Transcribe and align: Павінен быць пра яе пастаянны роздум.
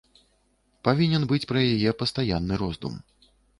Павінен 0.89 1.27
быць 1.33 1.47
пра 1.53 1.59
яе 1.75 1.95
пастаянны 2.01 2.61
роздум. 2.65 3.01